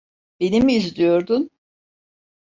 [0.39, 1.49] Beni mi izliyordun?